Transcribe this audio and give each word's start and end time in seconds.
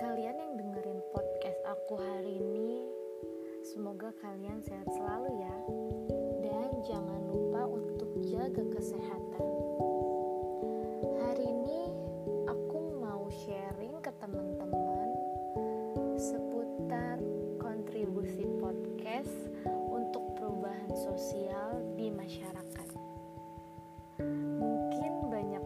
kalian 0.00 0.40
yang 0.40 0.52
dengerin 0.56 1.04
podcast 1.12 1.60
aku 1.68 2.00
hari 2.00 2.40
ini. 2.40 2.88
Semoga 3.60 4.08
kalian 4.24 4.64
sehat 4.64 4.88
selalu 4.88 5.36
ya. 5.36 5.56
Dan 6.40 6.70
jangan 6.88 7.20
lupa 7.28 7.68
untuk 7.68 8.08
jaga 8.24 8.64
kesehatan. 8.72 9.44
Hari 11.20 11.44
ini 11.44 11.92
aku 12.48 13.04
mau 13.04 13.28
sharing 13.44 14.00
ke 14.00 14.08
teman-teman 14.16 15.08
seputar 16.16 17.20
kontribusi 17.60 18.48
podcast 18.64 19.52
untuk 19.92 20.24
perubahan 20.40 20.92
sosial 20.96 21.84
di 22.00 22.08
masyarakat. 22.08 22.88
Mungkin 24.56 25.12
banyak 25.28 25.64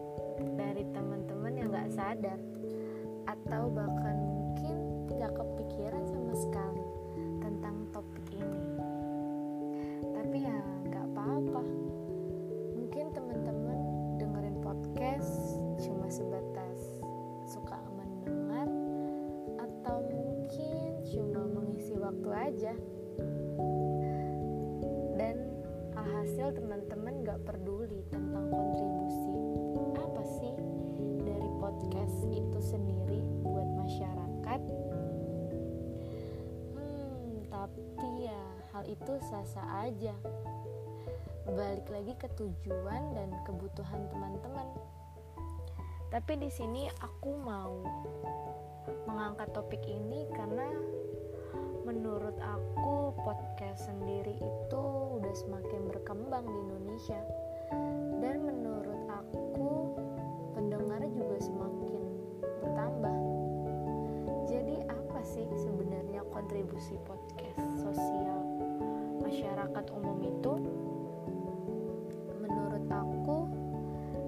dari 0.58 0.82
teman-teman 0.90 1.52
yang 1.54 1.70
gak 1.70 1.94
sadar 1.94 2.40
atau 3.26 3.70
bahkan 3.70 4.25
mungkin 5.26 5.42
gak 5.42 5.42
kepikiran 5.42 6.04
sama 6.06 6.34
sekali 6.38 6.86
tentang 7.42 7.90
topik 7.90 8.26
ini. 8.30 8.62
Tapi 10.14 10.38
ya 10.38 10.54
gak 10.86 11.02
apa-apa. 11.02 11.66
Mungkin 12.78 13.10
teman-teman 13.10 13.78
dengerin 14.22 14.62
podcast 14.62 15.58
cuma 15.82 16.06
sebatas 16.06 17.02
suka 17.42 17.74
mendengar 17.98 18.70
atau 19.58 19.98
mungkin 20.14 21.02
cuma 21.10 21.42
mengisi 21.58 21.98
waktu 21.98 22.30
aja. 22.30 22.74
Dan 25.18 25.42
alhasil 25.98 26.54
teman-teman 26.54 27.26
gak 27.26 27.42
peduli 27.42 27.98
tentang 28.14 28.46
kontribusi 28.46 29.05
itu 38.96 39.12
sah-sah 39.28 39.84
aja. 39.84 40.16
Balik 41.46 41.86
lagi 41.92 42.16
ke 42.16 42.28
tujuan 42.34 43.12
dan 43.12 43.30
kebutuhan 43.44 44.08
teman-teman. 44.08 44.66
Tapi 46.08 46.32
di 46.40 46.48
sini 46.48 46.88
aku 47.04 47.36
mau 47.44 47.84
mengangkat 49.04 49.52
topik 49.52 49.84
ini 49.84 50.26
karena 50.32 50.64
menurut 51.86 52.34
aku 52.40 53.14
podcast 53.22 53.86
sendiri 53.86 54.34
itu 54.40 54.82
udah 55.20 55.34
semakin 55.36 55.86
berkembang 55.92 56.48
di 56.48 56.58
Indonesia. 56.66 57.20
Dan 58.18 58.48
menurut 58.48 58.95
masyarakat 69.66 69.98
umum 69.98 70.18
itu? 70.22 70.52
Menurut 72.38 72.86
aku, 72.86 73.50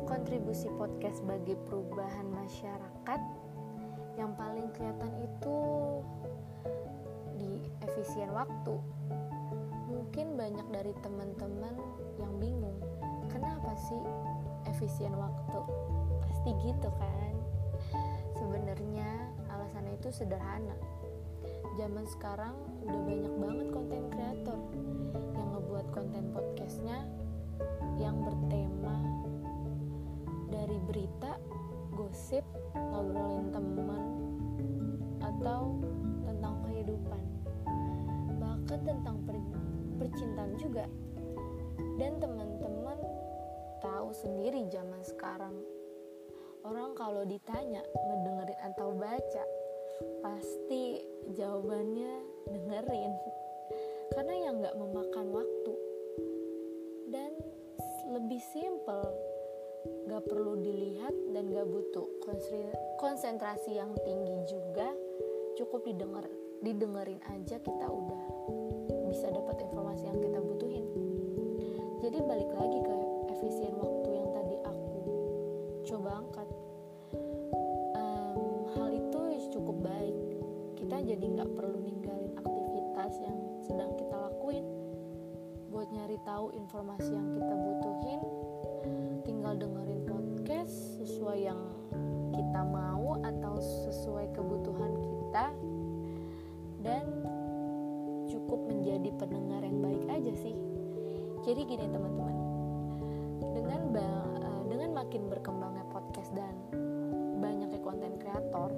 kontribusi 0.03 0.67
podcast 0.75 1.23
bagi 1.31 1.55
perubahan 1.63 2.27
masyarakat 2.27 3.21
yang 4.19 4.35
paling 4.35 4.67
kelihatan 4.75 5.15
itu 5.23 5.57
di 7.39 7.71
efisien 7.87 8.35
waktu. 8.35 8.83
Mungkin 9.87 10.35
banyak 10.35 10.67
dari 10.75 10.91
teman-teman 11.07 11.79
yang 12.19 12.35
bingung, 12.43 12.83
kenapa 13.31 13.79
sih 13.79 14.03
efisien 14.67 15.15
waktu? 15.15 15.63
Pasti 16.19 16.51
gitu 16.67 16.91
kan? 16.99 17.35
Sebenarnya 18.35 19.07
alasannya 19.55 20.03
itu 20.03 20.11
sederhana. 20.11 20.75
Zaman 21.79 22.11
sekarang 22.11 22.59
udah 22.83 23.01
banyak 23.07 23.35
banget 23.39 23.67
konten 23.71 24.03
kreator 24.11 24.59
gosip, 32.29 32.45
ngobrolin 32.77 33.49
teman, 33.57 34.05
atau 35.17 35.81
tentang 36.29 36.61
kehidupan. 36.61 37.23
Bahkan 38.37 38.81
tentang 38.85 39.17
per- 39.25 39.49
percintaan 39.97 40.53
juga. 40.61 40.85
Dan 41.97 42.21
teman-teman 42.21 43.01
tahu 43.81 44.13
sendiri 44.13 44.69
zaman 44.69 45.01
sekarang 45.09 45.57
orang 46.69 46.93
kalau 46.93 47.25
ditanya 47.25 47.81
ngedengerin 47.97 48.61
atau 48.77 48.93
baca 48.93 49.45
pasti 50.21 51.01
jawabannya 51.33 52.13
dengerin 52.45 53.13
karena 54.13 54.35
yang 54.37 54.61
nggak 54.61 54.77
memakan 54.77 55.33
waktu 55.33 55.48
dan 61.39 61.55
gak 61.55 61.71
butuh 61.71 62.03
konsentrasi 62.99 63.79
yang 63.79 63.95
tinggi 64.03 64.43
juga 64.51 64.91
cukup 65.55 65.87
didengar 65.87 66.27
didengerin 66.67 67.23
aja 67.31 67.63
kita 67.63 67.87
udah 67.87 68.25
bisa 69.07 69.31
dapat 69.31 69.63
informasi 69.63 70.11
yang 70.11 70.19
kita 70.19 70.43
butuhin. 70.43 70.83
Jadi 72.03 72.19
balik 72.27 72.51
lagi 72.59 72.83
ke 72.83 72.97
efisien 73.39 73.71
waktu 73.79 74.19
yang 74.19 74.29
tadi 74.35 74.57
aku 74.67 74.99
coba 75.87 76.27
angkat. 76.27 76.49
Um, 77.95 78.39
hal 78.75 78.89
itu 78.99 79.21
cukup 79.55 79.79
baik. 79.87 80.19
Kita 80.75 80.97
jadi 81.07 81.23
nggak 81.23 81.55
perlu 81.55 81.79
ninggalin 81.87 82.35
aktivitas 82.35 83.15
yang 83.23 83.39
sedang 83.63 83.95
kita 83.95 84.27
lakuin. 84.27 84.67
Buat 85.71 85.87
nyari 85.95 86.19
tahu 86.27 86.51
informasi 86.59 87.15
yang 87.15 87.31
kita 87.31 87.55
butuhin 87.55 88.21
tinggal 89.23 89.55
dengerin 89.55 90.03
podcast 90.03 90.38
sesuai 90.65 91.39
yang 91.45 91.61
kita 92.33 92.61
mau 92.65 93.21
atau 93.21 93.61
sesuai 93.61 94.33
kebutuhan 94.33 94.97
kita 94.97 95.47
dan 96.81 97.05
cukup 98.33 98.65
menjadi 98.65 99.13
pendengar 99.21 99.61
yang 99.61 99.85
baik 99.85 100.05
aja 100.09 100.33
sih. 100.41 100.57
Jadi 101.45 101.61
gini 101.69 101.85
teman-teman. 101.93 102.37
Dengan 103.53 103.81
uh, 103.93 104.63
dengan 104.73 104.91
makin 104.97 105.29
berkembangnya 105.29 105.85
podcast 105.93 106.33
dan 106.33 106.57
banyaknya 107.45 107.81
konten 107.85 108.17
kreator 108.17 108.73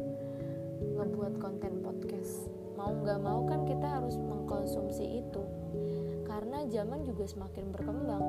ngebuat 0.80 1.38
konten 1.38 1.80
podcast 1.80 2.50
mau 2.76 2.96
nggak 2.96 3.20
mau 3.20 3.44
kan 3.44 3.62
kita 3.68 3.86
harus 4.00 4.18
mengkonsumsi 4.18 5.22
itu. 5.22 5.42
Karena 6.26 6.66
zaman 6.66 7.06
juga 7.06 7.30
semakin 7.30 7.64
berkembang. 7.70 8.24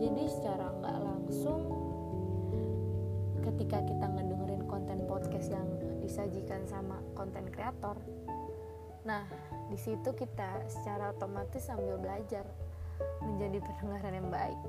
Jadi 0.00 0.22
secara 0.32 0.70
nggak 0.80 0.98
langsung 1.02 1.91
ketika 3.42 3.82
kita 3.82 4.06
ngedengerin 4.06 4.64
konten 4.70 5.02
podcast 5.10 5.50
yang 5.50 5.66
disajikan 5.98 6.62
sama 6.70 7.02
konten 7.18 7.50
kreator. 7.50 7.98
Nah 9.02 9.26
di 9.68 9.78
situ 9.78 10.14
kita 10.14 10.66
secara 10.70 11.10
otomatis 11.10 11.66
sambil 11.66 11.98
belajar 11.98 12.46
menjadi 13.22 13.58
pendengaran 13.66 14.14
yang 14.22 14.30
baik. 14.30 14.60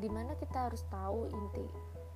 Di 0.00 0.08
mana 0.08 0.32
kita 0.40 0.72
harus 0.72 0.82
tahu 0.88 1.28
inti 1.28 1.66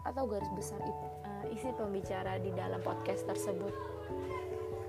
atau 0.09 0.25
garis 0.25 0.49
besar 0.57 0.81
uh, 0.81 1.45
isi 1.53 1.69
pembicara 1.77 2.41
di 2.41 2.49
dalam 2.57 2.81
podcast 2.81 3.29
tersebut. 3.29 3.75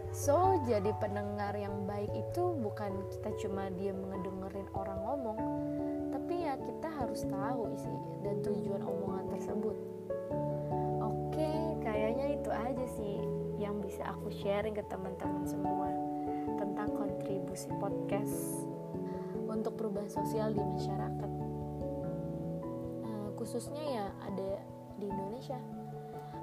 So 0.09 0.63
jadi 0.65 0.89
pendengar 0.97 1.53
yang 1.53 1.85
baik 1.85 2.09
itu 2.15 2.57
bukan 2.57 3.05
kita 3.13 3.29
cuma 3.45 3.69
dia 3.77 3.93
mengedengerin 3.93 4.65
orang 4.73 4.99
ngomong 5.05 5.39
tapi 6.09 6.45
ya 6.45 6.57
kita 6.61 6.89
harus 6.93 7.25
tahu 7.25 7.73
isi 7.73 7.93
dan 8.25 8.41
tujuan 8.41 8.81
omongan 8.85 9.33
tersebut 9.33 9.77
itu 12.39 12.51
aja 12.55 12.85
sih 12.95 13.19
yang 13.59 13.83
bisa 13.83 14.07
aku 14.07 14.31
sharing 14.31 14.71
ke 14.71 14.83
teman-teman 14.87 15.43
semua 15.43 15.91
tentang 16.55 16.87
kontribusi 16.95 17.67
podcast 17.75 18.63
untuk 19.43 19.75
perubahan 19.75 20.07
sosial 20.07 20.55
di 20.55 20.63
masyarakat. 20.63 21.31
Uh, 23.03 23.29
khususnya 23.35 23.83
ya 23.83 24.05
ada 24.23 24.63
di 24.95 25.11
Indonesia. 25.11 25.59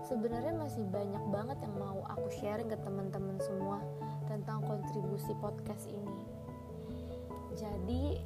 Sebenarnya 0.04 0.52
masih 0.54 0.84
banyak 0.84 1.24
banget 1.32 1.58
yang 1.64 1.74
mau 1.80 2.04
aku 2.12 2.28
sharing 2.28 2.68
ke 2.68 2.76
teman-teman 2.84 3.40
semua 3.40 3.80
tentang 4.28 4.60
kontribusi 4.68 5.32
podcast 5.40 5.88
ini. 5.88 6.20
Jadi 7.56 8.20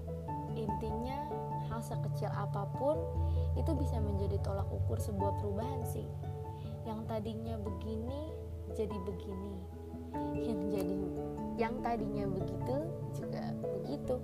intinya 0.59 1.31
hal 1.71 1.79
sekecil 1.79 2.35
apa 2.35 2.67
pun 2.75 2.99
itu 3.55 3.71
bisa 3.79 4.03
menjadi 4.03 4.43
tolak 4.43 4.67
ukur 4.75 4.99
sebuah 4.99 5.39
perubahan 5.39 5.87
sih 5.87 6.11
yang 6.91 7.07
tadinya 7.07 7.55
begini 7.63 8.35
jadi 8.75 8.99
begini. 9.07 9.55
Yang 10.35 10.61
jadi 10.75 10.99
yang 11.55 11.75
tadinya 11.87 12.27
begitu 12.27 12.77
juga 13.15 13.55
begitu. 13.63 14.19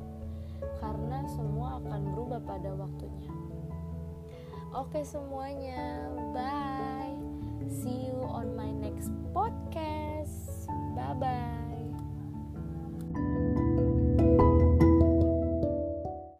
Karena 0.82 1.22
semua 1.30 1.78
akan 1.78 2.00
berubah 2.10 2.42
pada 2.42 2.74
waktunya. 2.74 3.30
Oke 4.74 5.06
semuanya, 5.06 6.10
bye. 6.34 6.45